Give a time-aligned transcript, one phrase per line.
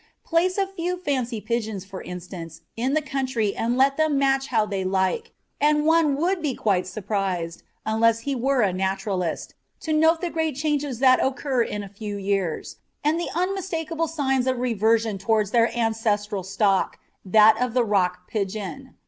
[0.25, 4.65] Place a few fancy pigeons, for instance, in the country and let them match how
[4.65, 10.19] they like, and one would be quite surprised, unless he were a naturalist, to note
[10.19, 15.19] the great changes that occur in a few years, and the unmistakable signs of reversion
[15.19, 18.95] towards their ancestral stock that of the Rock pigeon.